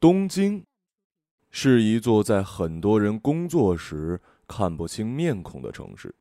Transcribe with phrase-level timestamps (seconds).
[0.00, 0.64] 东京
[1.50, 6.14] 是一座在很多人工作时看不清面孔的城市。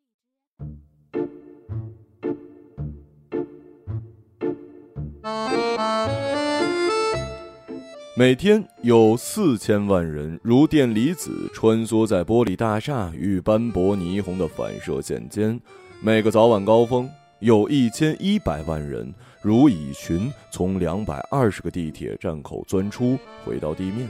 [8.15, 15.61] 每天有四千万人如电离子穿梭在玻璃大厦与斑驳霓虹的反射线间，
[16.01, 17.07] 每个早晚高峰
[17.39, 24.09] 有一千一百万人如蚁群从两百二十个地铁站口钻出，回到地面。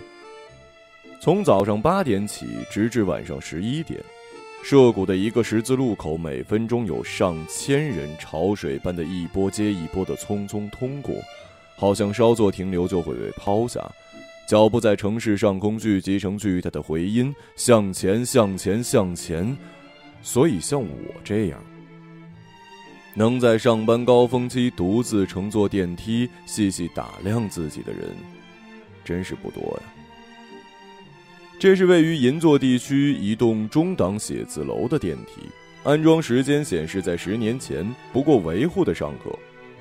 [1.20, 4.00] 从早上八点起，直至晚上十一点，
[4.64, 11.14] 涉谷的一个十字路口，每分钟有上千人潮水般的一波接一波的匆匆通过。
[11.76, 13.86] 好像稍作停留就会被抛下，
[14.48, 19.56] 脚步在城市上空聚集成巨大的回音，向前，向前，向前。
[20.22, 20.88] 所以像我
[21.24, 21.62] 这样，
[23.18, 28.16] 能在上班高峰期独自乘坐电梯细细打量自己的人，
[29.04, 29.84] 真是不多呀。
[31.58, 35.42] 这是位于银座地区一栋中档写字楼的电梯，
[35.84, 39.36] 安装时间显示在十年前，不过维护的尚可，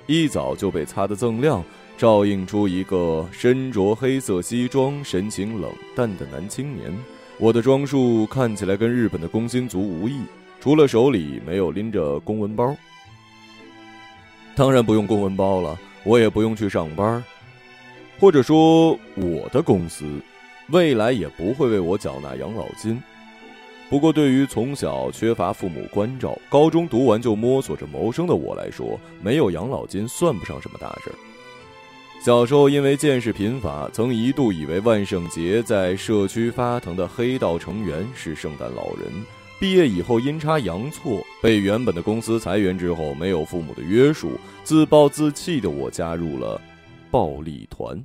[0.06, 1.62] 一早就被擦得锃亮。
[1.98, 6.90] 照映出一个身着黑色西装、神情冷淡的男青年。
[7.38, 10.20] 我的装束看起来跟日本的工薪族无异，
[10.58, 12.74] 除了手里没有拎着公文包。
[14.56, 17.22] 当然不用公文包了，我也不用去上班，
[18.18, 20.06] 或者说我的公司
[20.70, 23.00] 未来也不会为我缴纳养老金。
[23.90, 31.14] 不过，对于从小缺乏父母关照、高中读完就摸索着谋生的我来说，没有养老金算不上什么大事儿。
[32.24, 39.12] 小时候因为见识贫乏，曾一度以为万圣节在社区发腾的黑道成员是圣诞老人。
[39.60, 44.32] 毕业以后阴差阳错被原本的公司裁员之后，没有父母的约束，
[44.64, 46.60] 自暴自弃的我加入了
[47.08, 48.04] 暴力团。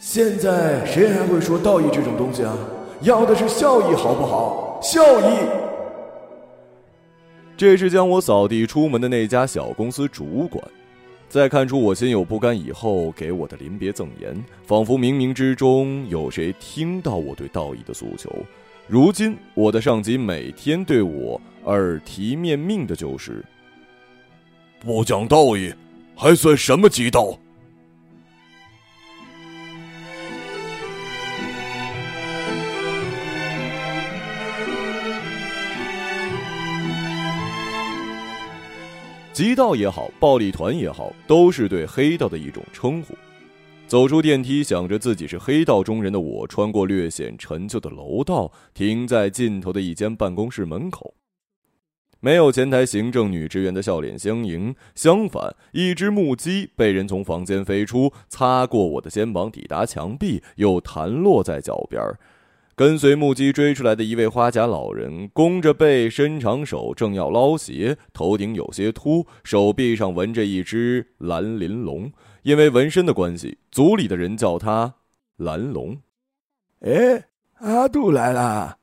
[0.00, 2.56] 现在谁还会说道义这种东西啊？
[3.02, 4.80] 要的是效益，好不好？
[4.82, 5.34] 效益。
[7.54, 10.64] 这是将我扫地出门的那家小公司主管，
[11.28, 14.34] 在看出我心有不甘以后，给我的临别赠言，
[14.64, 18.34] 仿佛冥冥之中有谁听到我对道义的诉求。
[18.86, 23.44] 如今，我的上级每天对我耳提面命的就是：
[24.80, 25.70] 不讲道义，
[26.16, 27.38] 还算什么极道？
[39.38, 43.14] 极道也好，暴力团也好，都是对黑道的一种称呼。
[43.86, 51.14] 走出电梯，想着自己是黑道中人的我，穿过略显陈旧的楼道，停在尽头的一间办公室门口。
[52.18, 62.18] 没有前台行政女职员的笑脸相迎，相反，一只木屐被人从房间飞出，擦过我的肩膀，抵达墙壁，又弹落在脚边儿。
[62.78, 72.12] 跟随木屐追出来的一位花甲老人，弓着背，伸长手，正要捞鞋，头顶有些秃，手臂上纹着一只蓝鳞龙。
[72.44, 74.94] 因为纹身的关系，族里的人叫他
[75.38, 75.98] 蓝龙。
[76.82, 77.24] 哎，
[77.54, 78.78] 阿杜来啦。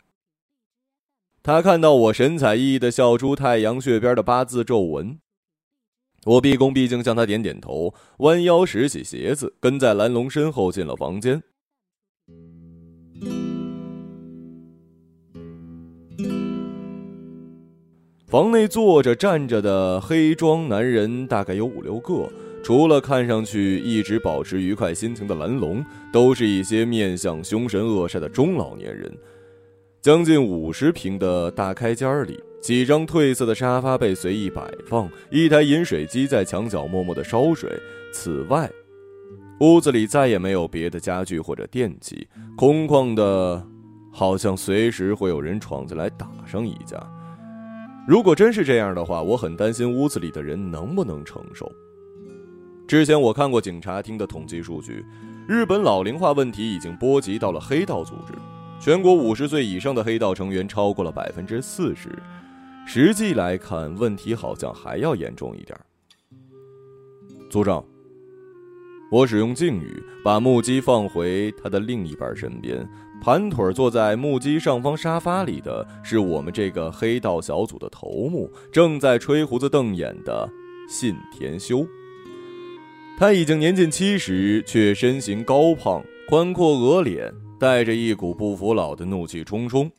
[1.42, 5.20] 他看到我，神采奕奕的笑出太阳穴边的八字皱纹。
[6.26, 11.42] 我毕恭毕敬向他点点头，弯腰拾起鞋子，跟在蓝龙身后进了房间。
[18.36, 22.30] 房内坐着、站着的黑装男人大概有五六个，
[22.62, 25.82] 除了看上去一直保持愉快心情的蓝龙，
[26.12, 29.10] 都是一些面相凶神恶煞的中老年人。
[30.02, 37.72] 将近五十平的大开间里，几张褪色的沙发被随意摆放，一台饮水机在墙角默默的烧水。
[38.12, 38.70] 此外，
[39.62, 43.66] 屋子里再也没有别的家具或者电器，空旷的，
[44.12, 47.02] 好像随时会有人闯进来打上一架。
[48.08, 51.72] 如果真是这样的话，我很担心屋子里的人能不能承受。
[52.88, 55.04] 之前我看过警察厅的统计数据，
[55.48, 58.34] 日本老龄化问题已经波及到了黑道组织，
[58.80, 62.10] 全国五十岁以上的黑道成员超过了百分之四十。
[62.86, 65.76] 实际来看，问题好像还要严重一点。
[67.50, 67.84] 组长，
[69.12, 72.88] 我使用敬语，把木屐放回他的另一半身边。
[73.26, 80.48] 盘腿坐在木屐上方沙发里的是我们这个黑道小组的头目，正在吹胡子瞪眼的
[80.88, 81.84] 信田修。
[83.18, 89.90] 他已经年近七十，却身形高胖，宽阔额脸，带着一股不服老的怒气冲冲。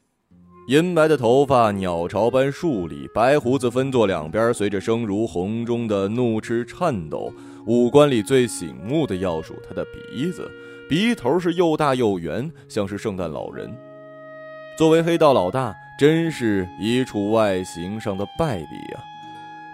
[0.69, 7.33] 银白的头发鸟巢般竖立，白胡子分作两边，随着声如洪钟的怒斥颤抖。
[7.67, 10.49] 五官里最醒目的要数他的鼻子，
[10.89, 13.77] 鼻头是又大又圆，像是圣诞老人。
[14.79, 19.03] 作为黑道老大，真是一处外形上的败笔啊！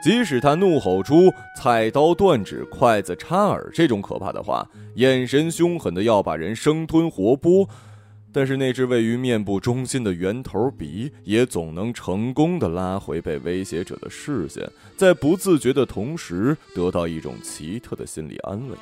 [0.02, 7.68] 即使他怒吼出“菜刀断指，筷子插耳”这种可怕的话，眼神凶狠的要把人生吞活剥，
[8.32, 14.66] 但是那只位于面部中心的圆头鼻，也总能成功的拉回被威胁者的视线，
[14.96, 18.76] 在不自觉的同时，得到一种奇特的心理安慰。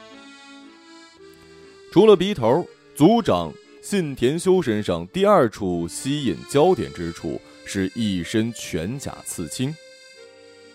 [1.93, 2.65] 除了鼻头，
[2.95, 3.53] 组长
[3.83, 9.75] 信田修身上第二处吸引焦点之处，是一身全甲刺青。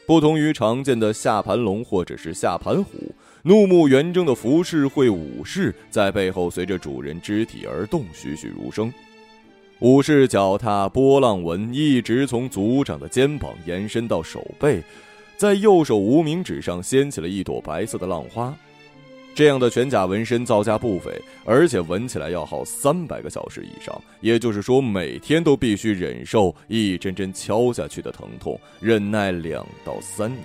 [0.06, 8.94] 不同于常见的下盘龙或者是下盘虎，怒目圆睁的浮世绘武士在背后随着主人肢体而动，栩栩如生。
[9.79, 14.83] 武士脚踏波浪纹一直从组长的肩膀延伸到手背，
[15.38, 18.53] 在右手无名指上掀起了一朵白色的浪花。
[19.35, 21.11] 这样的全甲纹身造价不菲，
[21.43, 30.41] 而且纹起来要耗三百个小时以上，也就是说每天都必须忍受一针针敲下去的疼痛，忍耐两到三年。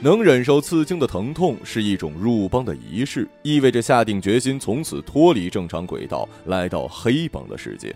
[0.00, 7.92] 能忍受刺青的疼痛是一种入帮的仪式，意味着下定决心从此脱离正常轨道，来到黑帮的世界。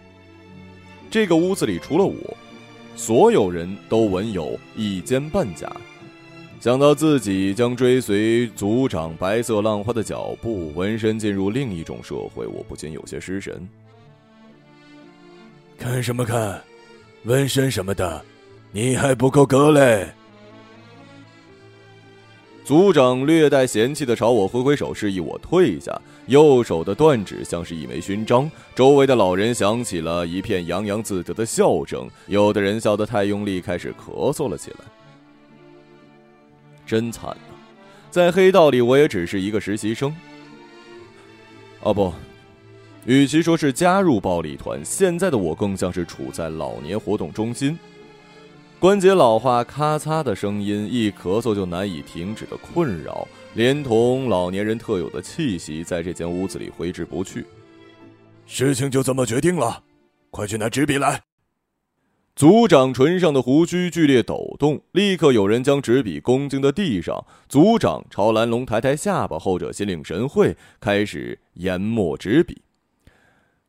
[1.10, 2.36] 这个屋子里除了我，
[2.96, 5.70] 所有人都纹有一肩半甲。
[6.62, 13.69] 想到自己将追随族长白色浪花的脚步，纹身进入另一种社会，我不禁有些失神。
[15.76, 16.62] 看什么看？
[17.25, 18.25] 纹身什么的，
[18.70, 20.06] 你还不够格嘞！
[22.64, 26.00] 族长略带嫌弃的朝我挥挥手，示意我退下。
[26.26, 34.76] 右手的断指像是一枚勋章，周围的老人响起了一片洋洋自得的笑声，有的人笑得太用力，开始咳嗽了起来。
[36.92, 37.48] 真惨啊！
[38.10, 40.14] 在黑道里，我也只是一个实习生。
[41.80, 42.12] 哦不，
[43.06, 47.78] 与其说是加入暴力团，现在的我更像是处在老年活动中心。
[48.78, 57.46] 关节老化，咔嚓的声音，一咳嗽就难以停止的困扰，连同老年人特有的气息，在这间屋子里挥之不去。
[58.44, 59.82] 事情就这么决定了，
[60.30, 61.22] 快去拿纸笔来。
[62.34, 67.25] 族长唇上的胡须剧烈抖动，立刻有人将纸笔恭敬的递上。
[67.49, 72.62] 族长朝蓝龙抬抬下巴，后者心领神会，开始研墨纸笔。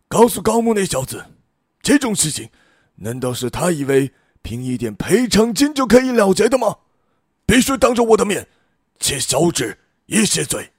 [0.07, 1.25] 告诉高木那小子，
[1.81, 2.49] 这种事情，
[2.95, 4.11] 难道是他以为？
[4.41, 6.79] 凭一点赔偿金就可以了结的吗？
[7.45, 8.49] 必须当着我的面，
[8.99, 9.77] 切小指
[10.07, 10.71] 一谢罪。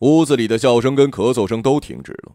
[0.00, 2.32] 屋子里的笑声跟咳嗽声都停止了。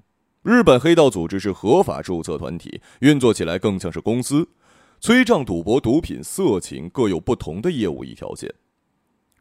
[0.48, 4.48] 日本黑道组织是合法注册团体，运作起来更像是公司。
[5.02, 8.50] 催账、赌博、毒品、色情各有不同的业务一条线。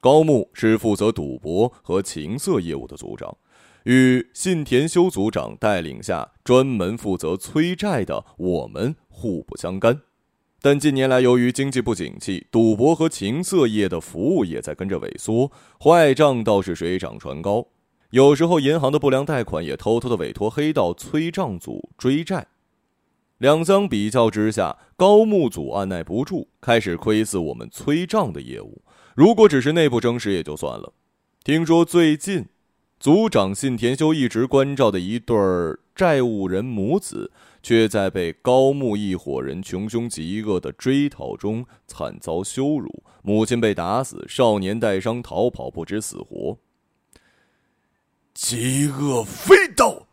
[0.00, 3.37] 高木是负责赌博和情色业务的组长，
[3.85, 8.97] 与信田修组长带领下，专门负责催债的我们。
[9.09, 10.00] 互不相干，
[10.61, 17.69] 但近年来由于经济不景气，赌博和情色业的服务也在跟着萎缩，坏账倒是水涨船高。
[18.11, 22.47] 有时候银行的不良贷款也偷偷的委托黑道催账组追债。
[23.38, 28.83] 两相比较之下，高木组按耐不住，开始窥伺我们催账的业务。
[29.14, 30.92] 如果只是内部争执也就算了，
[31.45, 32.47] 听说最近，
[32.99, 37.30] 组长信田修一直关照的一对儿债务人母子。
[37.62, 46.57] 却在被高木一伙人穷凶极恶的追讨中惨遭羞辱，母亲被打死，少年带伤逃跑，不知死活。
[48.37, 50.07] 极恶飞刀，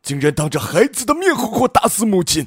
[0.00, 2.46] 竟然当着孩子的面活活打死母亲！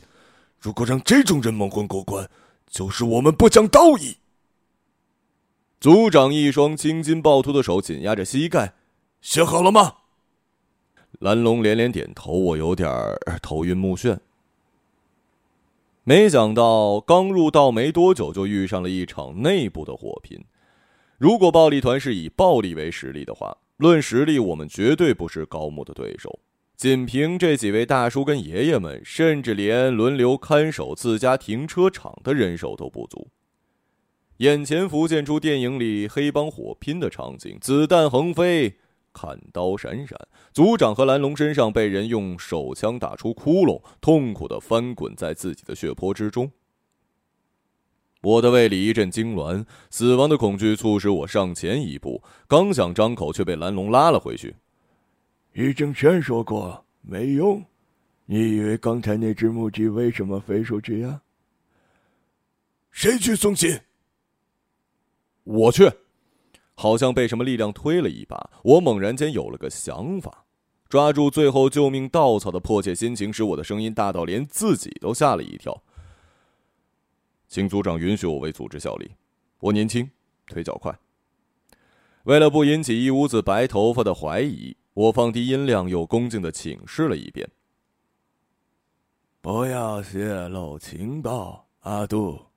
[0.57, 2.27] 如果让这种人蒙混过关，
[2.69, 4.15] 就是我们不讲道义。
[5.81, 8.74] 族长一双青筋暴突的手紧压着膝盖，
[9.22, 9.96] 写好了吗？
[11.19, 12.89] 蓝龙连连点头，我有点
[13.41, 14.17] 头晕目眩。
[16.05, 20.41] 没想到刚入道没多久，就遇上了一场内部的火拼。
[21.17, 26.39] 如果暴力团是以暴力为实力的话，论实力，我们绝对不是高木的对手。
[26.75, 33.27] 仅凭这几位大叔跟爷爷们，甚至连轮流看守自家停车场的人手都不足。
[34.38, 38.77] 眼前浮现出电影里黑帮火拼的场景，子弹横飞。
[39.13, 40.15] 砍刀闪闪，
[40.53, 46.51] 组长和蓝龙身上被人用手枪打出窟窿，痛苦的翻滚在自己的血泊之中。
[48.27, 54.53] 我的胃里一阵痉挛，死亡的恐惧促使我上前一步，刚想张口，却被蓝龙拉了回去。
[55.53, 57.63] 已经劝说过，没用。
[58.25, 61.22] 你以为刚才那只木鸡为什么飞出去呀？
[62.91, 63.79] 谁去送信？
[65.46, 65.89] 我去。
[66.75, 70.43] 好像被什么力量推了一把，我猛然间有了个想法，
[70.89, 75.81] 抓住最后救命稻草的迫切心情，使我的声音大到连自己都吓了一跳。
[77.47, 79.11] 请组长允许我为组织效力。
[79.59, 80.09] 我年轻，
[80.45, 80.97] 腿脚快。
[82.23, 87.49] 为了不引起一屋子白头发的怀疑，我放低音量，又恭敬的请示了一遍
[89.41, 92.47] ：“不要泄露情报，阿杜。”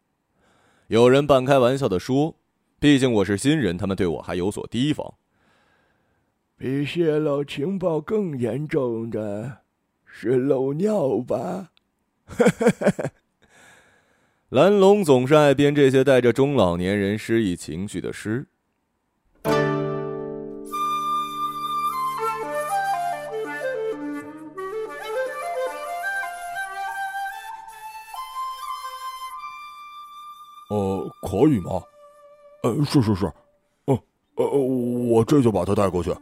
[0.89, 2.37] 有人半开玩笑的说。
[2.81, 5.15] 毕竟我是新人，他们对我还有所提防。
[6.57, 9.59] 比泄露情报更严重的
[10.07, 11.73] 是漏尿吧？
[14.51, 18.45] 蓝龙总是爱编这些带着中老年人失意情绪的诗。
[30.69, 31.81] 呃，可以吗？
[32.65, 33.27] 呃，是是是，
[33.85, 33.97] 哦，
[34.35, 36.13] 呃，我这就把他带过去。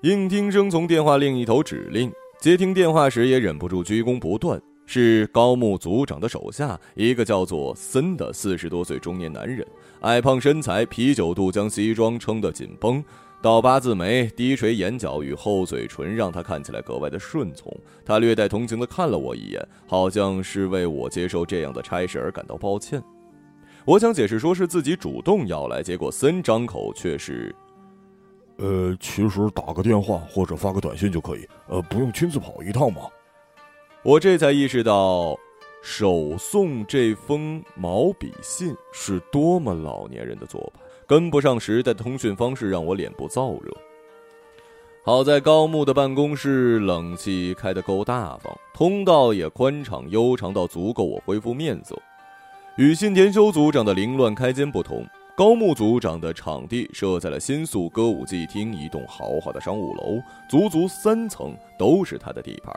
[0.00, 4.58] 应听生从电话另一头指令，接听电话时也忍不住鞠躬不断。
[4.90, 9.64] 是高木组长的手下，一个叫做森的四十多岁中年男人，
[10.00, 13.04] 矮胖身材，啤酒肚将西装撑得紧绷，
[13.42, 17.70] 倒八字眉，低垂眼角与厚嘴唇让他看起来格外的顺从。
[18.02, 23.02] 他略带同情地看了我一眼，好像是为我接受这样的差事而感到抱歉。
[23.84, 27.54] 我想解释说是自己主动要来，结果森张口却是
[28.56, 33.02] ：“呃，其实打个电话或者发个短信就可以，呃，不用亲自跑一趟嘛。”
[34.04, 35.36] 我这才意识到，
[35.82, 43.72] 手送这封毛笔信是多么老年人的做派，跟不上时代的通讯方式，让我脸部燥热。
[45.02, 52.00] 好在高木的办公室冷气开得够大方，通道也宽敞悠长到足够我恢复面色。
[52.76, 55.04] 与信田修组长的凌乱开间不同，
[55.36, 62.72] 高木组长的场地设在了新宿歌舞伎厅一栋豪华的商务楼，足足三层都是他的地盘。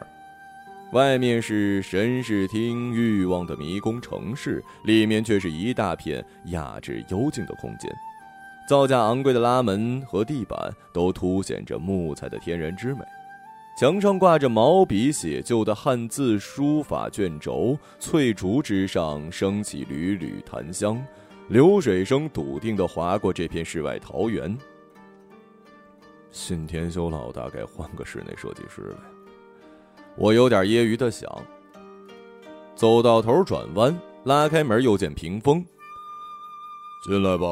[0.94, 7.90] 外面是神视厅欲望的迷宫城市，里面却是一大片雅致幽静的空间。
[8.68, 10.58] 造价昂贵的拉门和地板
[10.94, 13.02] 都凸显着木材的天然之美。
[13.78, 21.02] 墙上挂着毛笔写就的汉字书法卷轴，翠竹之上升起缕缕檀香，
[21.48, 24.56] 流水声笃定地划过这片世外桃源。
[26.32, 29.00] 信田修老大概换个室内设计师了！
[30.16, 31.30] 我有点揶揄的想。
[32.76, 35.64] 走到头转弯，拉开门，又见屏风。
[37.06, 37.46] 进来吧。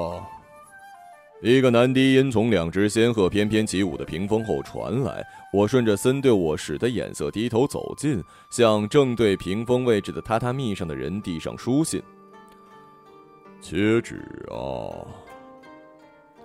[1.42, 5.24] 一个男低音从两只仙鹤翩翩起舞的屏风后传来，
[5.54, 12.02] 我顺着森对我使的眼色低头走近，向正对屏风位置的榻榻米上的人递上书信。
[13.62, 14.18] 切纸
[14.52, 15.08] 啊！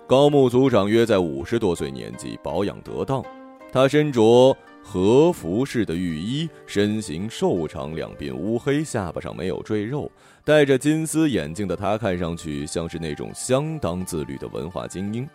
[0.07, 3.23] 高木组长约在五十多岁年纪，保养得当，
[3.71, 4.55] 他身着。
[4.87, 10.09] 和服式的浴衣，身形瘦长，两鬓乌黑，下巴上没有赘肉，
[10.43, 15.27] 戴着金丝眼镜的他，看上去像是那种相当自律的文化精英。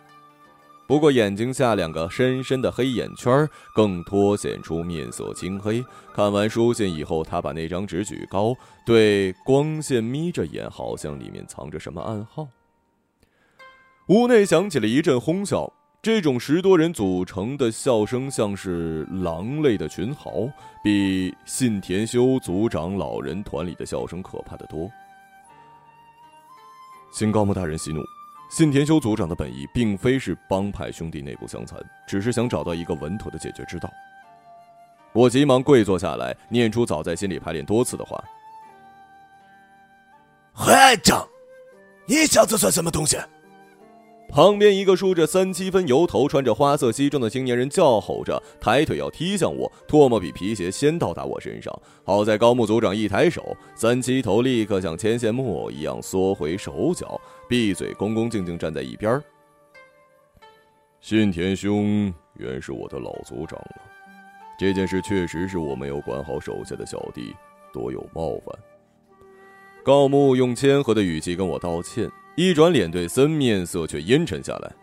[0.87, 5.83] 不过眼睛下两个深深的黑眼圈，更凸显出面色青黑。
[6.13, 8.55] 看完书信以后，他把那张纸举高，
[8.85, 12.47] 对光线眯着眼，好像里面藏着什么暗号。
[14.07, 15.71] 屋内响起了一阵哄笑。
[16.01, 20.49] 这种十多人组成的笑声，像是狼类的群嚎，
[20.83, 24.89] 比信田修组长老人团里的笑声可怕的多。
[27.13, 28.01] 请高木大人息怒，
[28.49, 33.87] 信田修组长的本意并非是帮派兄弟内部相残，只是想找到一个稳妥的解决之道。
[35.13, 38.19] 我急忙跪坐下来，念出早在心里排练多次的话
[40.51, 41.27] ：“会长，
[42.07, 43.19] 你小子算什么东西？”
[44.31, 51.77] 旁边一个梳着三七分油头、穿着花色西装的青年人叫吼着，抬腿要踢向我，唾沫比皮鞋先到达我身上。
[52.05, 57.19] 好在高木组长一抬手，三七头立刻像牵线木偶一样缩回手脚，
[57.49, 59.21] 闭嘴，恭恭敬敬站在一边。
[61.01, 63.81] 信田兄原是我的老组长了，
[64.57, 67.35] 这件事确实是我没有管好手下的小弟，
[67.73, 68.57] 多有冒犯。
[69.83, 72.09] 高木用谦和的语气跟我道歉。
[72.35, 74.75] 一转脸对森，面色却阴沉下来。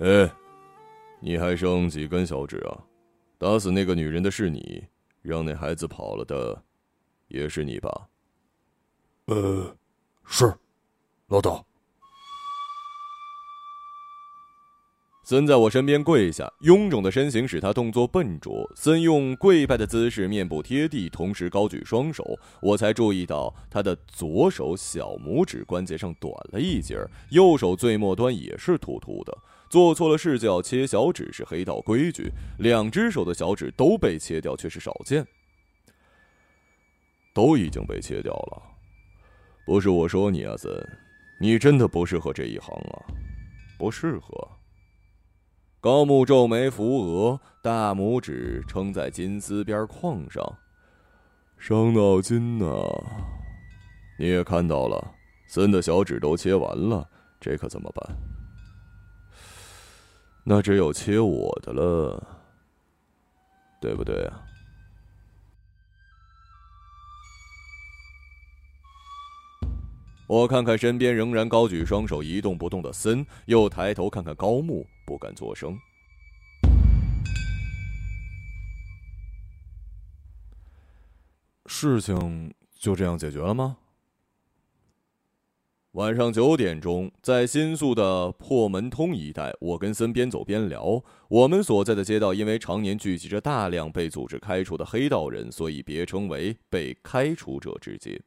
[0.00, 0.30] 哎，
[1.18, 2.78] 你还剩几根小指啊？
[3.38, 4.84] 打死那个女人的是你，
[5.22, 6.62] 让那孩子跑了的，
[7.28, 8.08] 也是你吧？
[9.26, 9.74] 呃，
[10.26, 10.52] 是，
[11.28, 11.64] 老大。
[15.30, 18.68] 森在我身边跪下，臃肿的身形使他动作笨拙。
[18.74, 22.36] 森用跪拜的姿势，面部贴地，同时高举双手。
[22.60, 29.32] 我才注意到他的左手小拇指关节上短了一截，右手最末端也是突突的。
[29.68, 35.24] 做错了事就要切小指是黑道规矩，两只手的小指都被切掉却是少见。
[37.32, 38.60] 都已经被切掉了，
[39.64, 40.72] 不是我说你啊，森，
[41.40, 43.06] 你真的不适合这一行啊，
[43.78, 44.48] 不适合。
[45.80, 50.58] 高木皱眉扶额，大拇指撑在金丝边框上，
[51.56, 52.66] 伤脑筋呢。
[54.18, 55.14] 你也看到了，
[55.48, 57.08] 森的小指都切完了，
[57.40, 58.14] 这可怎么办？
[60.44, 62.22] 那只有切我的了，
[63.80, 64.42] 对不对啊？
[70.30, 75.76] 我看看身边仍然高举双手一动不动的森，又抬头看看高木，不敢作声。
[81.66, 83.78] 事情就这样解决了吗？
[85.94, 91.02] 晚上九点钟，在新宿的破门通一带，我跟森边走边聊。
[91.26, 98.22] 我们所在的街道因为常年聚集着大量被组织开除的黑道人，所以别称为“被开除者之街”。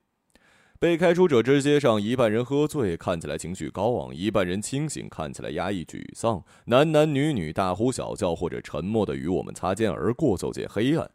[0.83, 6.43] 被开除者之街上，一半人喝醉，看起来情绪高昂；一半人清醒，看起来压抑沮丧。
[6.65, 11.09] 男男女女大呼小叫，或者沉默的与我们擦肩而过，走进黑暗。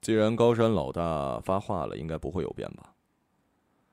[0.00, 2.92] 既然高山老大发话了，应该不会有变吧？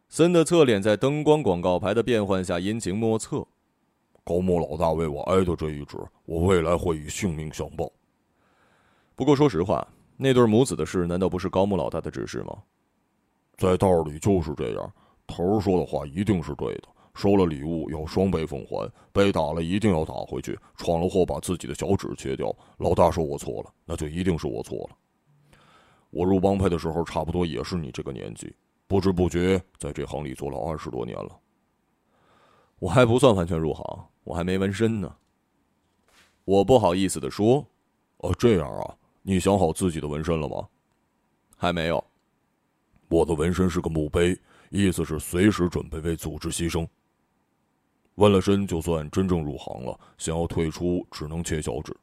[0.09, 3.47] 森的侧脸在灯光广告牌的变换下阴晴莫测。
[4.23, 7.91] 高木老大为我挨的这一指，我未来会以性命相报。
[9.15, 12.59] 不过说实话，那对母子的事，难道不是高木老大的指示吗？
[13.61, 14.93] 在道里就是这样，
[15.27, 16.87] 头儿说的话一定是对的。
[17.13, 20.57] 收了礼物要双倍奉还，被打了一定要打回去。
[20.77, 25.59] 闯了祸把自己的小指切掉，老大说我错了，那就一定是我错了。
[26.09, 28.51] 我入帮派的时候，差不多也是你这个年纪，
[28.87, 31.37] 不知不觉在这行里做了二十多年了。
[32.79, 33.83] 我还不算完全入行，
[34.23, 35.13] 我还没纹身呢。
[36.45, 37.63] 我不好意思的说
[38.17, 40.67] ：“哦，这样啊，你想好自己的纹身了吗？”
[41.55, 42.03] 还没有。
[43.11, 46.87] 我的纹身是个墓碑，意思是随时准备为组织牺牲。
[48.15, 51.93] 纹了身，就算真正入行了，想要退出，只能切小指。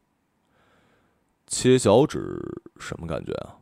[1.47, 2.39] 切小指
[2.79, 3.57] 什么感觉啊？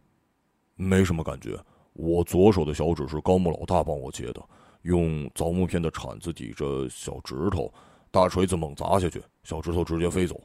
[0.74, 1.56] 没什么感觉。
[1.92, 4.42] 我左手的小指是高木老大帮我切的，
[4.82, 7.72] 用凿木片的铲子抵着小指头，
[8.10, 10.40] 大锤子猛砸下去，小指头直接飞走。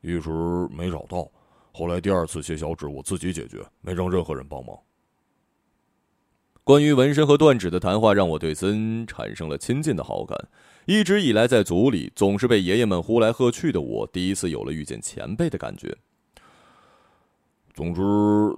[0.00, 0.30] 一直
[0.68, 1.30] 没找到，
[1.72, 4.76] 后来第二次切小指我自己解决，没让任何人帮忙。
[6.68, 10.38] 关于纹身和断指的谈话，让我对森产生了亲近的好感。
[10.84, 15.96] 一直以来在组里总是被爷爷们呼来喝去的我，第一次有了遇见前辈的感觉。
[17.72, 18.02] 总之，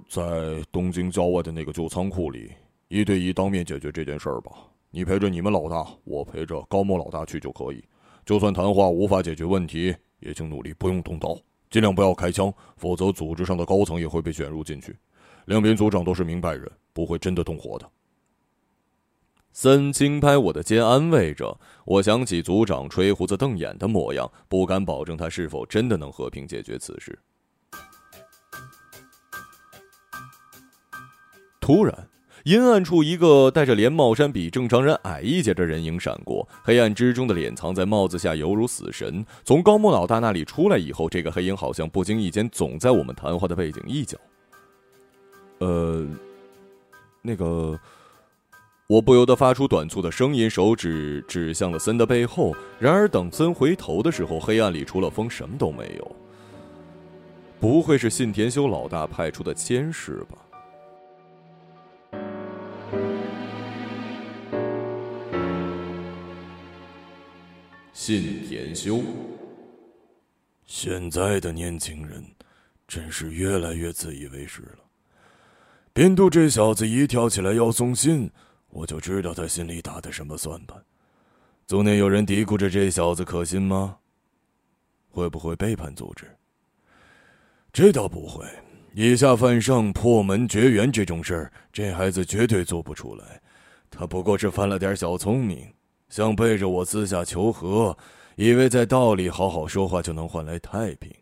[0.09, 2.51] 在东京郊外的那个旧仓库里，
[2.89, 4.51] 一对一当面解决这件事儿吧。
[4.89, 7.81] 你陪着你们老大，我陪着高木老大去就可以。
[8.25, 14.93] 就算谈话无法解决问题，也请努力不用动刀，尽量不要开枪，否则组织上的高层也会被卷入进去。
[15.45, 17.89] 两边组长都是明白人，不会真的动火的。
[19.53, 22.01] 森轻拍我的肩，安慰着我。
[22.01, 27.19] 想起组长吹胡子瞪眼的模样，不敢保证他是否真的能和平解决此事。
[31.59, 32.09] 突然，
[32.45, 39.23] 阴暗处一个戴着连帽衫、比正常人矮一截的人影闪过，黑暗之中的脸藏在帽子下，犹如死神。
[39.43, 44.17] 从高木老大那里出来以后，这个黑影好像不经意间总在我们谈话的背景一角。
[45.59, 46.07] 呃，
[47.21, 47.77] 那个。
[48.91, 52.53] 我不由得发出短促的声音，手指指向了森的背后。
[52.77, 56.15] 然而，等森回头的时候，黑暗里除了风，什么都没有。
[57.57, 60.37] 不会是信田修老大派出的监视吧？
[67.93, 68.99] 信田修，
[70.65, 72.21] 现在的年轻人
[72.89, 74.79] 真是越来越自以为是了。
[75.93, 78.29] 边度这小子一跳起来要送信。
[78.71, 80.83] 我就知道他心里打的什么算盘。
[81.67, 83.97] 总得有人嘀咕着这小子可信吗？
[85.09, 86.25] 会不会背叛组织？
[87.73, 88.45] 这倒不会。
[88.93, 93.41] 以下犯上、破门绝缘这种事儿，这孩子绝对做不出来。
[93.89, 95.73] 他不过是犯了点小聪明，
[96.09, 97.97] 想背着我私下求和，
[98.35, 101.13] 以为在道里好好说话就能换来太平。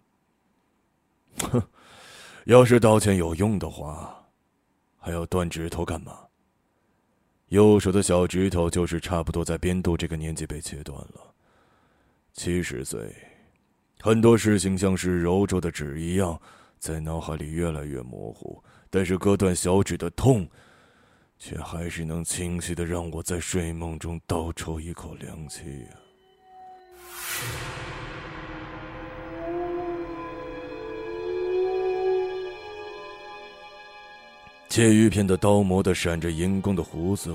[1.52, 1.62] 哼，
[2.46, 4.24] 要是道歉有用的话，
[4.98, 6.18] 还要断指头干嘛？
[7.50, 11.34] 右手的小指头就是差不多在边度这个年纪被切断了，
[12.34, 13.14] 七十岁，
[14.00, 16.40] 很多事情像是揉皱的纸一样，
[16.78, 18.64] 在脑海里越来越模糊。
[18.92, 20.48] 但是割断小指的痛，
[21.38, 25.90] 却还是能清晰的让我在睡梦中倒抽一口凉气呀。
[34.70, 37.34] 切鱼片的刀磨得闪着银光的湖色，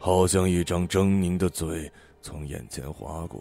[0.00, 3.40] 好像一张狰狞的嘴从眼前划过。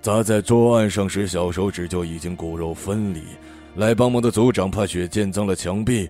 [0.00, 3.22] 砸在桌案上时，小手指就已经骨肉分离。
[3.76, 6.08] 来帮忙的组长怕血溅脏了墙壁，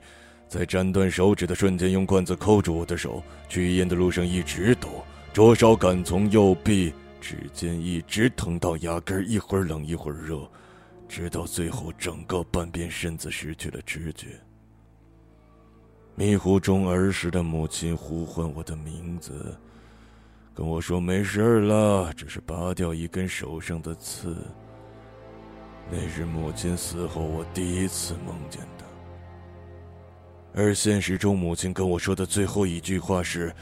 [0.48, 3.20] 在斩断手指的瞬间，用罐子扣住我的手。
[3.48, 4.88] 去医院的路上一直抖，
[5.32, 10.48] 灼烧感从右臂指尖一直疼到牙根，一会儿冷一会儿热，
[11.08, 14.28] 直到最后整个半边身子失去了知觉。
[16.14, 19.56] 迷糊中，儿时的母亲呼唤我的名字，
[20.54, 24.36] 跟我说：“没事了，只是拔掉一根手上的刺。”
[25.90, 28.84] 那是母亲死后我第一次梦见的。
[30.54, 33.52] 而现实中，母亲跟我说的最后一句话是：“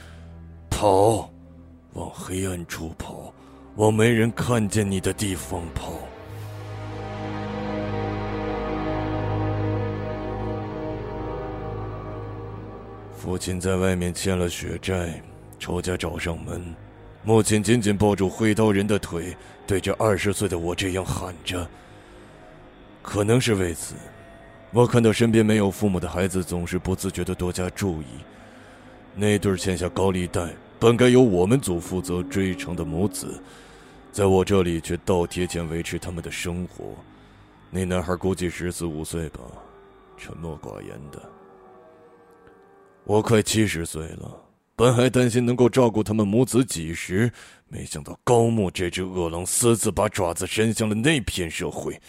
[0.68, 1.30] 跑，
[1.92, 3.32] 往黑暗处跑，
[3.76, 5.92] 往没人看见你的地方跑。”
[13.20, 15.22] 父亲在外面欠了血债，
[15.58, 16.74] 仇家找上门，
[17.22, 21.68] 母亲紧紧抱住挥刀人的腿，对着二十岁的我这样喊着。
[23.02, 23.94] 可能是为此，
[24.72, 28.06] 我看到身边没有父母的孩子总是不自觉的多加注意。
[29.14, 33.38] 那对欠下高利贷、本该由我们组负责追偿的母子，
[34.10, 36.94] 在我这里却倒贴钱维持他们的生活。
[37.70, 39.40] 那男孩估计十四五岁吧，
[40.16, 41.20] 沉默寡言的。
[43.10, 44.40] 我快七十岁了，
[44.76, 47.32] 本还担心能够照顾他们母子几时，
[47.66, 52.00] 没想到高木这只恶狼私自把爪子伸向了那片社会，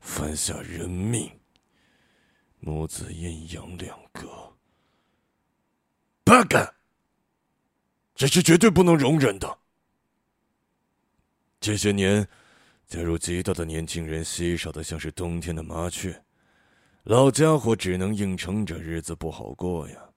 [0.00, 1.30] 犯下人命。
[2.60, 4.26] 母子阴阳两隔，
[6.24, 6.74] 八嘎！
[8.14, 9.58] 这是绝对不能容忍的。
[11.60, 12.26] 这些年，
[12.86, 16.18] 加入极大的年轻人稀少的像是冬天的麻雀，
[17.02, 20.07] 老家伙只能硬撑着，日子不好过呀。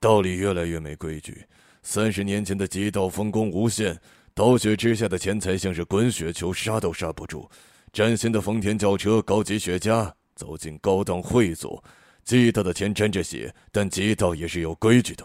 [0.00, 1.44] 道理越来越没规矩。
[1.82, 3.96] 三十年前的极道风光无限，
[4.34, 7.48] 刀雪之下的钱财像是滚雪球，杀都杀不住。
[7.92, 11.82] 崭新的丰田轿车，高级雪茄，走进高档会所。
[12.24, 15.24] 极道的钱沾着血，但极道也是有规矩的，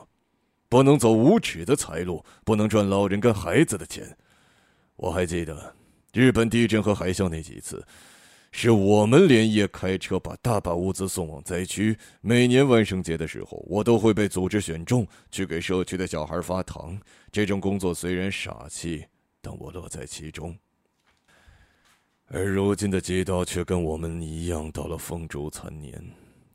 [0.67, 4.17] 不能走无耻的财路，不能赚老人跟孩子的钱。
[4.95, 5.75] 我还记得
[6.13, 7.85] 日本地震和海啸那几次。
[8.57, 11.93] 是我们连夜开车把大把物资送往灾区。
[12.21, 16.97] 每年万圣节的时候，我都会被组织选中去给社区的小孩发糖。
[17.33, 19.03] 这种工作虽然傻气，
[19.41, 20.55] 但我乐在其中。
[22.27, 26.01] 而如今的街道却跟我们一样，到了风烛残年，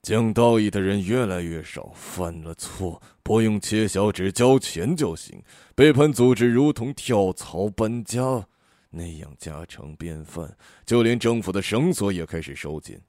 [0.00, 5.38] 讲道义的人越来越少，犯了错不用切小指交钱就行，
[5.74, 8.46] 背叛组织如同跳槽搬家。
[8.90, 13.00] 那样家常便饭，就连政府的绳索也开始收紧。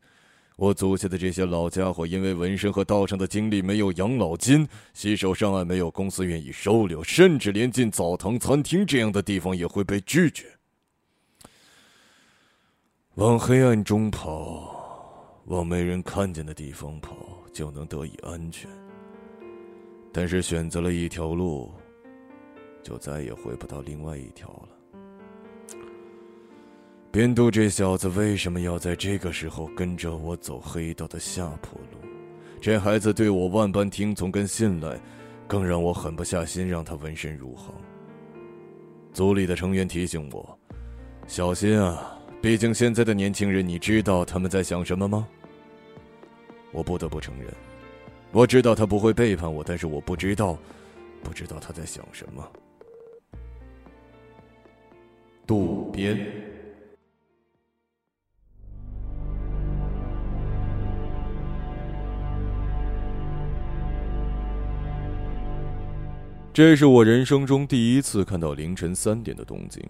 [0.55, 10.45] 我祖下的这些老家伙，因为纹身和道上的经历没有养老金，洗手上岸没有公司愿意收留，甚至连进澡堂、餐厅这样的地方也会被拒绝。
[13.15, 17.17] 往黑暗中跑，往没人看见的地方跑，
[17.51, 18.69] 就能得以安全。
[20.13, 21.73] 但是选择了一条路，
[22.83, 24.80] 就再也回不到另外一条了。
[27.11, 32.07] 边度这小子为什么要在这个时候跟着我走黑道的下坡路？
[32.61, 34.97] 这孩子对我万般听从跟信赖，
[35.45, 37.75] 更让我狠不下心让他纹身入行。
[39.11, 40.57] 组里的成员提醒我
[41.27, 45.27] ：“小心啊，毕竟现在的年轻人，你知道他们在想什么吗？”
[46.71, 47.53] 我不得不承认，
[48.31, 50.57] 我知道他不会背叛我，但是我不知道，
[51.21, 52.49] 不知道他在想什么。
[55.45, 56.17] 渡边。
[66.63, 69.83] 这是我人生中第一次看到凌晨三点的东京。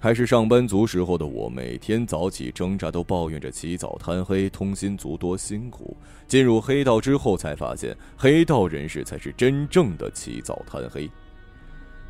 [0.00, 5.96] 还是上班族时候的我，每天早起挣扎，都抱怨着起早贪黑、通心族多辛苦。
[6.26, 11.08] 进入黑道之后，才发现黑道人士才是真正的起早贪黑。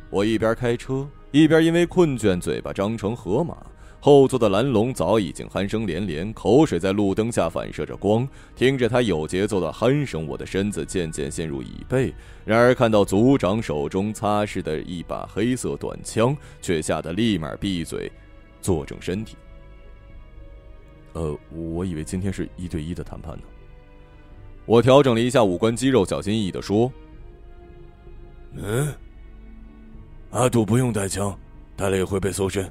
[0.09, 3.55] 我一边开车，一边因为困倦，嘴巴张成河马。
[4.05, 8.27] 后座的蓝龙早已经鼾声连连，口水在路灯下反射着光。
[8.53, 12.13] 听着他有节奏的鼾声，我的身子渐渐陷入椅背。
[12.43, 18.11] 然而看到组长手中擦拭的一把黑色短枪，却吓得立马闭嘴，
[18.59, 19.37] 坐正身体。
[21.13, 23.43] 呃，我以为今天是一对一的谈判呢。
[24.65, 26.91] 我调整了一下五官肌肉，小心翼翼的说
[28.61, 28.93] ：“嗯，
[30.31, 31.33] 阿杜不用带枪，
[31.77, 32.69] 带了也会被搜身。”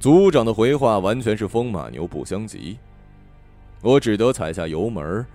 [0.00, 2.78] 组长的回话完全是风马牛不相及，
[3.82, 5.26] 我只得踩下油门，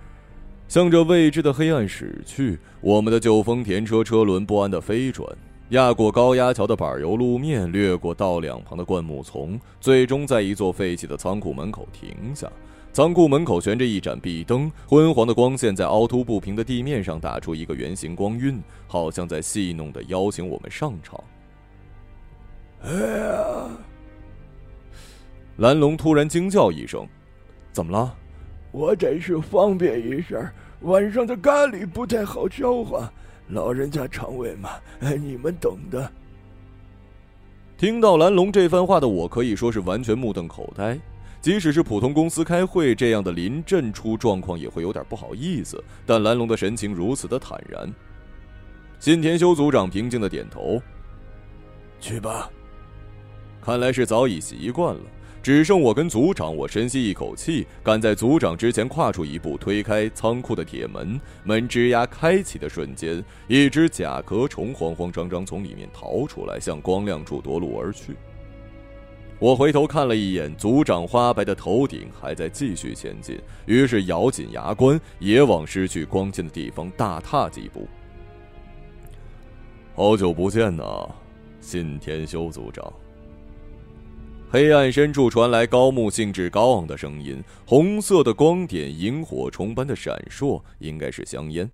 [0.68, 2.58] 向着未知的黑暗驶去。
[2.80, 5.28] 我们的旧丰田车车轮不安的飞转。
[5.70, 12.50] 压过高压桥的柏油路面，掠过道两旁的灌木丛，最终在一座废弃的仓库门口停下。
[12.92, 21.22] 仓库门口悬着一盏壁灯，昏黄的光线在凹凸不平的地面上打出一个圆形光晕，好像在戏弄的邀请我们上场。
[22.82, 23.68] 哎呀！
[25.56, 27.06] 蓝龙突然惊叫一声
[27.72, 28.16] ：“怎么了？”
[28.72, 33.12] 我只是方便一下，晚上的咖喱不太好消化。
[33.48, 36.10] 老人家肠胃嘛，哎，你们懂的。
[37.76, 40.98] 听到蓝龙这番话的我，可以说是完全目瞪口呆。
[41.40, 45.82] 即使是普通公司开会这样的临阵出状况，也会有点不好意思。
[46.06, 47.92] 但蓝龙的神情如此的坦然。
[48.98, 50.80] 信田修组长平静的点头
[52.00, 52.50] ：“去吧。”
[53.60, 55.02] 看来是早已习惯了。
[55.44, 61.20] 只剩我跟组长，我深吸一口气，赶在组长之前跨出一步，推开仓库的铁门。
[61.44, 68.16] 门吱呀开启的瞬间，一只甲壳虫慌慌张张从里面逃出来，向光亮处夺路而去。
[69.38, 77.86] 我回头看了一眼组长花白的头顶，还在继续前进，于是咬紧牙关，也往失去光线的地方大踏几步。
[79.94, 81.06] 好久不见呐，
[81.60, 82.90] 信天修组长。
[84.54, 91.68] 黑暗深处传来高木兴致高昂的声音，红色的光点萤火虫般的闪烁，应该是香烟。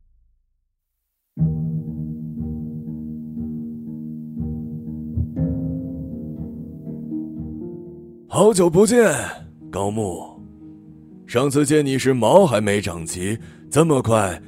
[8.27, 9.13] 好久不见，
[9.71, 10.41] 高木。
[11.27, 13.39] 上次见你时毛还没长齐，
[13.71, 14.41] 这么快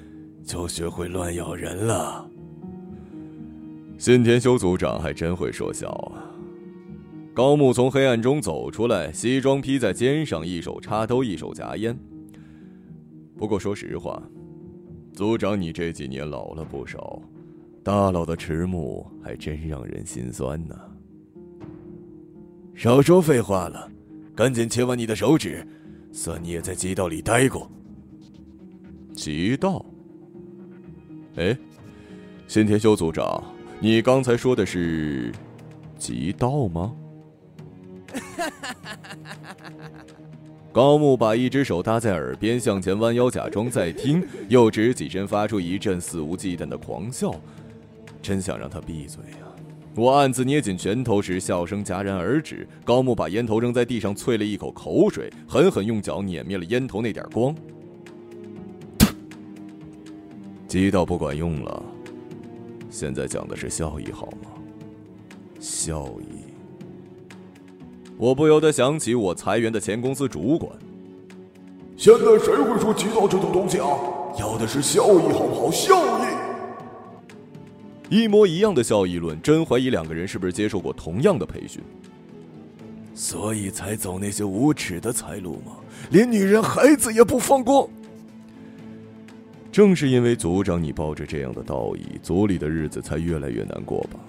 [0.43, 2.27] 就学会乱咬人了。
[3.99, 6.32] 新田修组长还真会说笑啊。
[7.35, 11.99] 高木从黑暗中走出来，西装披在肩上，一手插兜，一手夹烟。
[13.39, 14.23] 不过说实话，
[15.15, 17.23] 组长你这几年老了不少，
[17.83, 20.79] 大佬的迟暮还真让人心酸呢。
[22.75, 23.91] 少说废话了，
[24.35, 25.67] 赶紧切完你的手指，
[26.13, 27.71] 算你也在极道里待过。
[29.15, 29.83] 极道？
[31.37, 31.57] 哎，
[32.47, 33.43] 新田修组长，
[33.81, 35.33] 你刚才说的是
[35.97, 36.95] 极道吗？
[40.73, 47.35] 高木把一只手搭在耳边，向前弯腰，假装在听，又直起身，发出一阵肆无忌惮的狂笑。
[48.23, 49.47] 真想让他闭嘴呀！
[49.95, 52.67] 我暗自捏紧拳头时，笑声戛然而止。
[52.85, 57.55] 高木把烟头扔在地上，啐了一口口水，狠狠用脚碾灭了烟头那点光。
[60.67, 61.83] 激到不管用了，
[62.89, 64.51] 现在讲的是效益好吗？
[65.61, 66.42] 效益。
[68.19, 70.71] 我不由得想起我裁员的前公司主管。
[71.97, 73.89] 现在谁会说急道这种东西啊？
[74.39, 75.71] 要的是效益，好不好？
[75.71, 76.23] 效益。
[78.09, 81.83] 一模一样的效益论，真怀疑两个人是不是接受过同样的培训。
[83.15, 85.73] 所以才走那些无耻的财路吗？
[86.11, 87.89] 连女人孩子也不放过。
[89.71, 94.21] 正是因为组长你抱着这样的道义，组里的日子才越来越难过吧。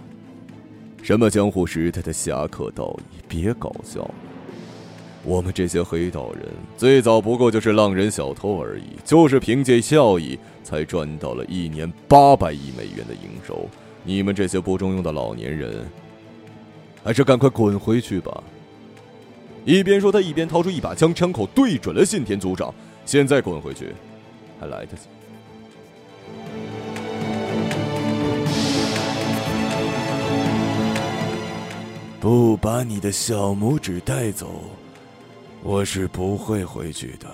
[1.04, 3.22] 什么江湖时代的侠客道义？
[3.28, 4.14] 别搞笑了！
[5.26, 13.68] 我们这些黑道人最早不过就是浪人小偷而已，就是凭借效益才赚到了一年八百亿美元的营收。
[14.06, 15.86] 你们这些不中用的老年人，
[17.04, 18.42] 还是赶快滚回去吧！
[19.66, 22.74] 一边说，他一边掏出一把枪，枪口对准了信田组长。
[23.06, 23.94] 现在滚回去，
[24.58, 25.10] 还来得及。
[32.24, 34.62] 不把你的小拇指带走，
[35.62, 37.28] 我是不会回去的。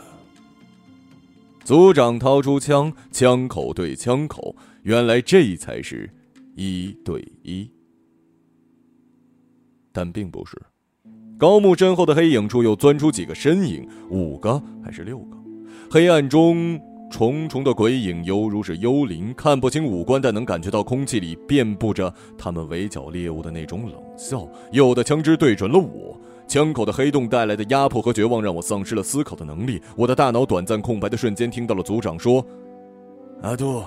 [1.63, 6.12] 组长掏出枪，枪口对枪口，原来这才是
[6.56, 7.69] 一对一，
[9.91, 10.60] 但并不是。
[11.38, 15.38] 高木身后的黑影处又钻出几个身影，五个还是六个？
[15.91, 16.82] 黑暗中。
[17.09, 24.47] 重重的鬼影犹如是幽灵，看不清五官，但能感觉到空气里遍布着他们围剿猎物的那种冷笑。
[24.71, 26.15] 有的枪支对准了我，
[26.47, 29.81] 枪口的黑洞带来的压迫和绝望让我丧失了思考的能力。
[29.95, 32.45] 我的大脑短暂空白的瞬间，听到了组长说
[33.41, 33.83] ：“阿杜，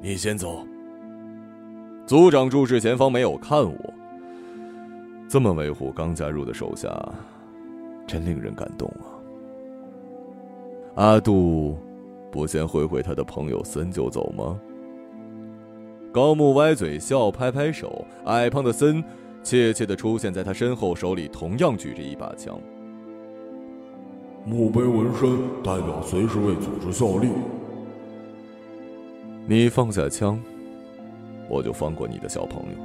[0.00, 0.64] 你先走。”
[2.06, 3.94] 组长注视前方，没有看我。
[5.28, 6.88] 这么维护刚加入的手下，
[8.06, 9.12] 真令人感动啊！
[10.94, 11.76] 阿杜，
[12.30, 14.60] 不先会会他的朋友森就走吗？
[16.12, 19.04] 高木歪嘴笑，拍拍手，矮胖的森
[19.42, 22.58] 怯怯的出现在他身后，手里同样举着一把枪。
[24.44, 27.28] 墓碑纹身代表随时为组织效力。
[29.46, 30.40] 你放下枪，
[31.48, 32.78] 我就放过你的小朋友。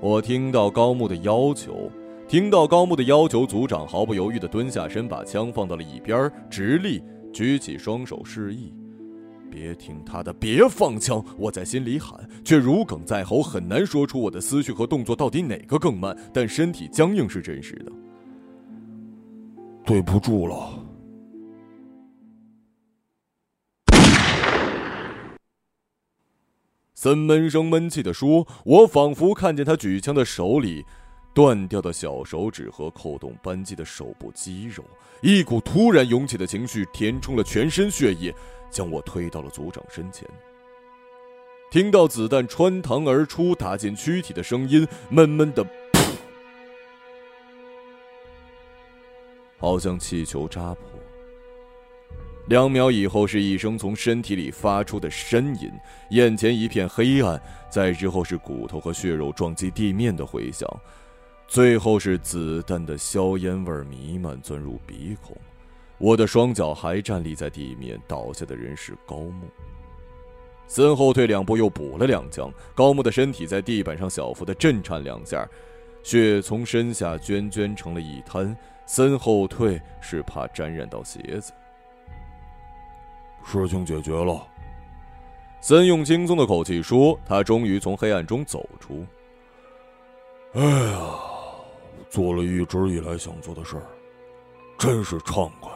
[0.00, 1.90] 我听到高木的要求。
[2.28, 7.00] 听到高木的要求，组长毫不犹豫地蹲下身，把枪放到了一边，直立，
[7.32, 8.74] 举起双手示意
[9.48, 16.16] ：“别听他的，别放枪！”我在心里喊，却如鲠在喉，很难说出我的思绪和动作到底哪个更慢。
[16.34, 17.92] 但身体僵硬是真实的。
[19.84, 20.82] 对不住了。
[26.92, 30.84] 森闷声闷气地说：“我仿佛看见他举枪的手里。”
[31.36, 34.82] 断掉的小手指和扣动扳机的手部肌肉，
[35.20, 38.34] 一股突然涌起的情绪填充了全身血液，
[38.70, 40.26] 将我推到了组长身前。
[41.70, 45.68] 听到子弹穿膛而出打进躯体的声音，闷闷的，噗，
[49.58, 50.88] 好像气球扎破。
[52.46, 55.70] 两秒以后，是一声从身体里发出的呻吟，
[56.12, 60.66] 眼前一片黑暗，再之后是骨头和血肉撞击地面的回响。
[61.48, 65.36] 最后是子弹的硝烟味弥漫，钻入鼻孔。
[65.98, 69.46] 我的双脚还站立在地面，倒下的人是高木。
[70.66, 72.52] 森后退两步，又补了两枪。
[72.74, 75.48] 高木的身体在地板上小幅的震颤两下，
[76.02, 78.54] 血从身下涓涓成了一滩。
[78.84, 81.52] 森后退是怕沾染到鞋子。
[83.44, 84.44] 事情解决了，
[85.60, 89.06] 森用轻松的口气说：“他终于从黑暗中走出。”
[90.54, 91.35] 哎呀！
[92.16, 93.84] 做了一直以来想做的事儿，
[94.78, 95.70] 真是畅快。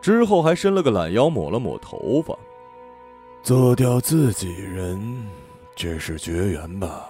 [0.00, 2.34] 之后还伸了个懒腰，抹了抹头发。
[3.42, 5.28] 做掉自己人，
[5.74, 7.06] 这是绝缘吧？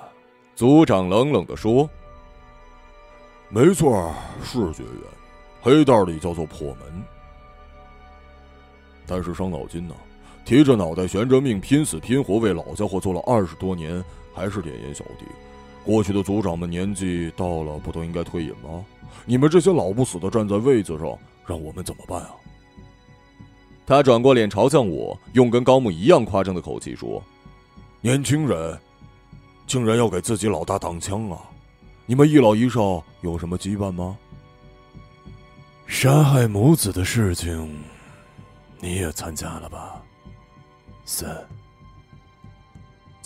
[0.56, 1.88] 组长冷冷的说
[3.48, 5.02] ：“没错，是绝缘，
[5.62, 7.04] 黑道里叫做破门。
[9.06, 9.94] 但是伤脑筋呢，
[10.44, 15.26] 提着脑袋悬着命，拼死拼活为老家伙做了二十多年，还是点烟小弟。”
[15.86, 18.84] 过去的族长们年纪到了，不都应该退隐吗？
[19.24, 22.34] 你们这些老不死的站在位子上，让我们怎么办啊？
[23.86, 27.22] 他转过脸朝向我，用跟高木一样夸张的口气说
[28.02, 28.76] ：“年轻人，
[29.64, 31.40] 竟然要给自己老大挡枪啊！
[32.04, 34.18] 你们一老一少有什么羁绊吗？
[35.86, 37.78] 杀害母子的事情，
[38.80, 40.02] 你也参加了吧？
[41.04, 41.32] 三。”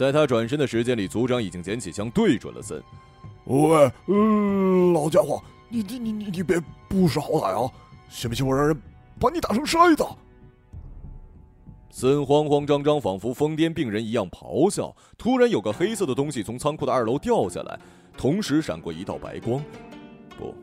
[0.01, 2.83] 在他转身的时间里，组长已经捡起枪对准了森。
[3.45, 6.59] 喂，嗯，老家伙，你你你你你别
[6.89, 7.71] 不识好歹啊！
[8.09, 8.75] 信不信我让人
[9.19, 10.03] 把你打成筛子？
[11.91, 14.97] 森慌慌张张，仿佛疯癫病人一样咆哮。
[15.19, 17.79] 突然，有个黑色的东西从仓库的二楼掉下来，
[18.17, 19.63] 同时闪过一道白光。
[20.39, 20.55] 不。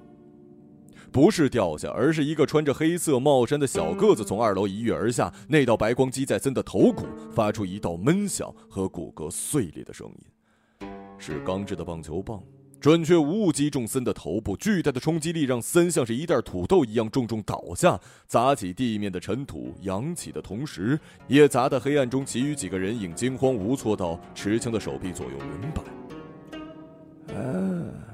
[1.18, 5.34] 不是掉下，而是一个穿着黑色帽衫的小个子从二楼一跃而下。
[5.48, 10.88] 那道白光击在森的头骨，发出一道闷响和骨骼碎裂的声音。
[11.18, 12.40] 是钢制的棒球棒，
[12.80, 14.56] 准确无误击中森的头部。
[14.58, 27.34] 巨大的冲击力让森像是一袋土豆一样重重倒下，砸起地面的尘土，扬起的同时，也砸得黑暗中其余几个人影惊慌无措，到持枪的手臂左右轮摆。
[27.34, 28.14] 啊。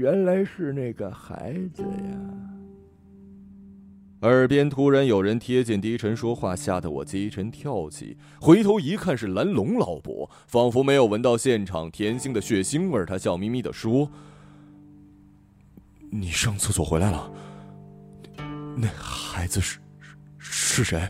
[0.00, 2.16] 原来是那个孩子呀！
[4.22, 8.16] 耳边突然有人贴近低沉说话，吓得我鸡沉跳起。
[8.40, 14.10] 回头一看，是蓝龙老伯，仿佛没有闻到现场甜腥的血腥味他笑眯眯的说
[16.10, 17.30] ：“你上厕所回来了？
[18.78, 19.80] 那孩子是
[20.38, 21.06] 是谁？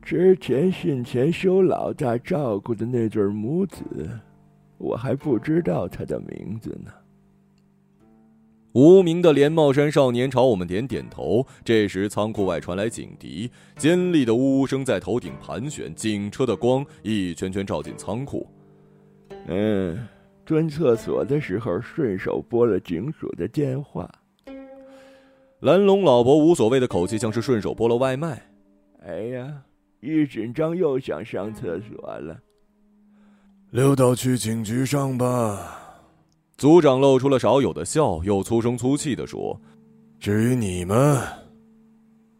[0.00, 3.84] 之前信前修老大照顾的那对母子，
[4.78, 6.90] 我还不知道他的名字呢。”
[8.72, 11.44] 无名的连帽衫少年朝我们点点头。
[11.64, 18.46] 这时，仓库外传来警笛，尖利的呜呜声在头顶盘旋，警车的光一圈圈照进仓库。
[19.48, 20.06] 嗯，
[20.44, 24.08] 蹲厕所的时候顺手拨了警署的电话。
[25.60, 28.40] 蓝龙老伯无所谓的口气，像是顺手拨了外卖。
[29.04, 29.62] 哎呀，
[30.00, 32.38] 一紧张又想上厕所了。
[33.70, 35.89] 溜到去警局上吧。
[36.60, 39.58] 组长露出了少有的笑，又粗声粗气的说
[40.20, 41.18] ：“至于你们，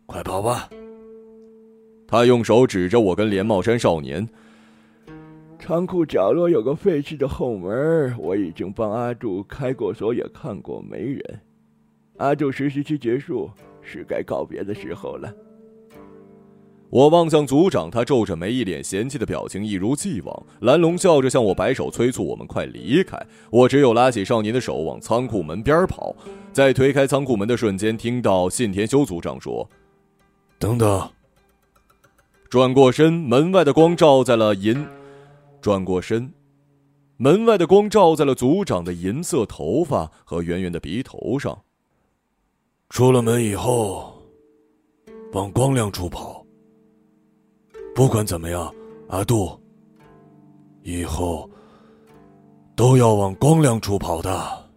[0.04, 0.68] 快跑吧。”
[2.06, 4.28] 他用手指着我跟连帽衫少年
[5.58, 11.40] ：“仓库角落有个废弃的后门，我已经帮阿柱开过锁，也看过，没人。
[12.18, 13.48] 阿柱实习期结束，
[13.80, 15.34] 是该告别的时候了。
[16.90, 20.46] 我望向组长，他皱着眉，一脸嫌弃的表情，一如既往。
[20.60, 23.16] 蓝龙笑着向我摆手，催促我们快离开。
[23.50, 26.14] 我只有拉起少年的手，往仓库门边跑。
[26.52, 29.68] 在推开仓库门的瞬间，听到信田修组长说
[30.58, 31.08] ：“等等。”
[32.50, 34.84] 转过身，门外的光照在了银。
[35.60, 36.32] 转过身，
[37.18, 41.62] 门外的光照在了组长的银色头发和圆圆的鼻头上。
[42.88, 44.20] 出了门以后，
[45.32, 46.39] 往光亮处跑。
[48.00, 48.74] 不管怎么样，
[49.10, 49.60] 阿杜，
[50.82, 51.50] 以后
[52.74, 54.70] 都要往光亮处跑的。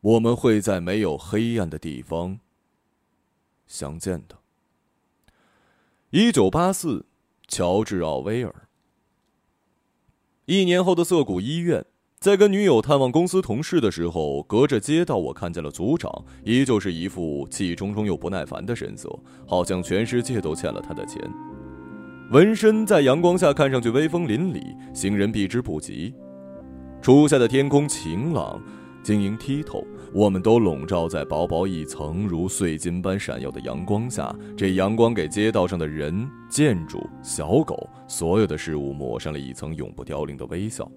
[0.00, 2.40] 我们会在没有黑暗的地方
[3.66, 4.34] 相见的。
[6.08, 7.04] 一九八四，
[7.46, 8.67] 乔治·奥威尔。
[10.48, 11.84] 一年后的涩谷医院，
[12.18, 16.10] 在跟女友探望公司同事的时候，隔着街道，我看见了组长，
[16.42, 19.14] 依旧是一副气冲冲又不耐烦的神色，
[19.46, 21.22] 好像全世界都欠了他的钱。
[22.30, 26.14] 纹身在阳光下看上去威风凛凛，行人避之不及。
[27.02, 28.58] 初夏的天空晴朗，
[29.02, 29.84] 晶莹剔透。
[30.12, 40.90] 我们都笼罩在薄薄一层如碎金般闪耀的阳光下，这阳光给街道上的人、建筑、小狗，所有的事物抹上了一层永不凋零的微笑。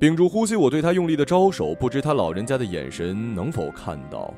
[0.00, 4.34] 屏住呼吸，我对他用力的招手，不知他老人家的眼神能否看到。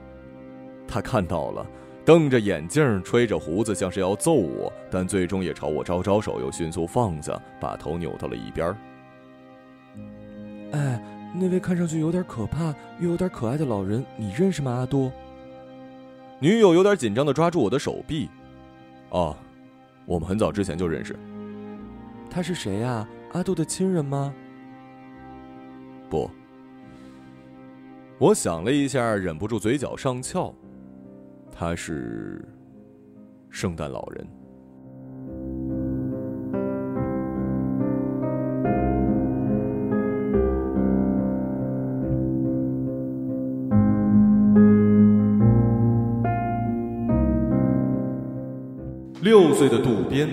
[0.87, 1.67] 他看到了，
[2.05, 8.77] 瞪着眼镜，吹着胡子，像是要揍我，但最终也朝我招招手，又迅速放下，把头扭到了一边。
[10.73, 11.03] 哎。
[11.35, 15.13] 那位看上去有点可怕又有点可爱的老人，你认识吗，阿多？
[16.41, 18.29] 女友有点紧张的抓住我的手臂。
[19.11, 19.37] 哦，
[20.07, 21.15] 我们很早之前就认识。
[22.31, 23.07] 他是谁呀？
[23.33, 24.33] 阿杜的亲人吗？
[26.09, 26.31] 不。
[28.19, 30.53] 我想了一下，忍不住嘴角上翘。
[31.53, 32.45] 他是
[33.51, 34.27] 圣诞老人。
[49.29, 50.27] 六岁的渡边，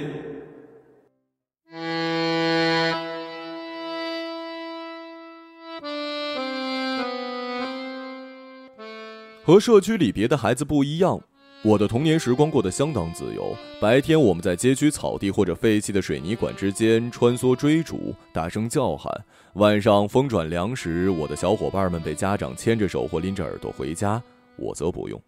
[9.43, 11.19] 和社区里别的孩子不一样。
[11.61, 13.53] 我的童年时光过得相当自由。
[13.81, 19.11] 白天我们在街区草地或者废弃的水泥管之间穿梭追逐，大声叫喊；
[19.55, 24.23] 晚上风转凉时，我的小伙伴们被家长牵着手或拎着耳朵回家，
[24.55, 25.21] 我则不用。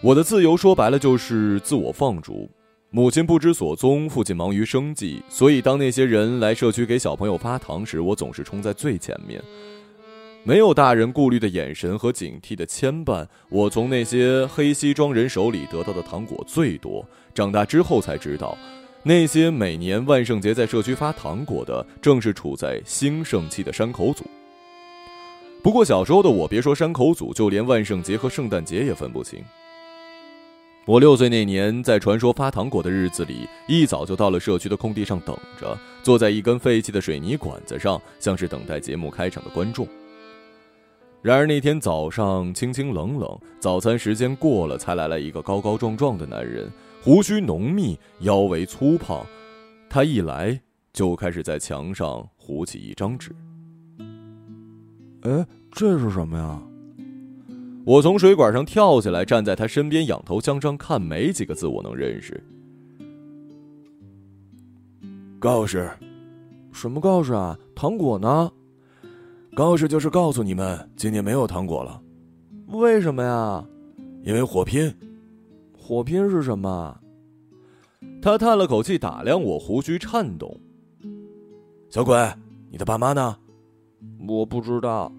[0.00, 2.48] 我的自由说白了就是自我放逐，
[2.90, 9.42] 母亲不知所踪，父亲忙于生计，所以当那些人来社区给小朋友发糖时，我总是冲在最前面。
[10.44, 17.04] 没有大人顾虑的眼神和警惕的牵绊，我从那些黑西装人手里得到的糖果最多。
[17.34, 18.56] 长大之后才知道，
[19.02, 24.24] 那些每年万圣节在社区发糖果的，正是处在兴盛期的山口组。
[25.60, 29.42] 不过小时候的我，别说山口组，就连万圣节和圣诞节也分不清。
[30.88, 39.86] 我六岁那年，在传说发糖果的日子里，一早就到了社区的空地上等着，坐在一根废弃的水泥管子上，像是等待节目开场的观众。
[41.20, 46.72] 然而那天早上清清冷冷，早餐时间过了，才来了一个高高壮壮的男人，
[47.02, 49.26] 胡须浓密，腰围粗胖。
[49.90, 50.58] 他一来
[50.94, 53.30] 就开始在墙上糊起一张纸。
[55.20, 56.62] 哎，这是什么呀？
[57.88, 62.38] 我从水管上跳下来，站在他身边，仰头向上看，没几个字我能认识。
[65.38, 65.90] 告示，
[66.70, 67.58] 什么告示啊？
[67.74, 68.52] 糖果呢？
[69.54, 71.98] 告示就是告诉你们，今年没有糖果了。
[72.66, 73.64] 为什么呀？
[74.22, 74.94] 因为火拼。
[75.74, 76.94] 火拼是什么？
[78.20, 80.54] 他叹了口气，打量我，胡须颤动。
[81.88, 82.14] 小鬼，
[82.70, 83.34] 你的爸妈呢？
[84.28, 85.10] 我不知道。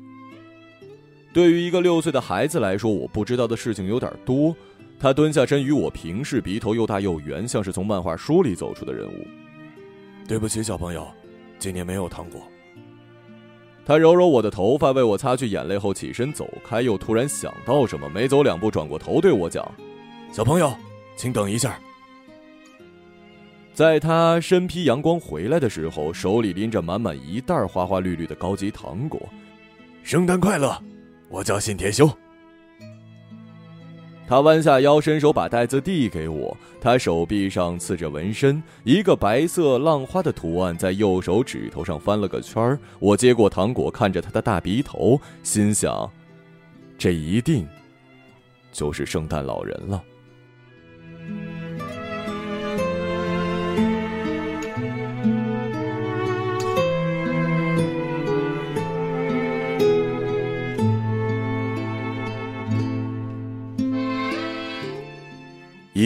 [1.32, 4.56] 对于一个六岁的孩子来说，我不知道的事情有点多。
[5.00, 9.26] 他蹲下身与我平视，鼻头又大又圆，像是从漫画书里走出的人物。
[10.28, 11.08] 对不起，小朋友，
[11.58, 12.42] 今年没有糖果。
[13.86, 19.66] 他揉揉我的头发，为我擦去眼泪后起身走开，又突然想到什么，没走两步转过头对我讲
[20.34, 20.76] ：“小朋友，
[21.16, 21.80] 请等一下。”
[23.74, 29.22] 在他身披阳光回来的时候，手里拎着满满一袋花花绿绿的高级糖果。
[30.04, 30.78] 圣诞快乐！
[31.30, 32.10] 我叫信田修。
[34.28, 36.56] 他弯下腰，伸手把袋子递给我。
[36.80, 42.78] 他手臂上刺着纹身，一个白色浪花的图案在右手指头上翻了个圈。
[43.00, 46.12] 我接过糖果，看着他的大鼻头，心想：
[46.96, 47.68] 这一定
[48.72, 50.04] 就是圣诞老人了。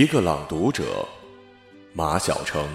[0.03, 1.07] 一个朗读者，
[1.93, 2.67] 马晓成。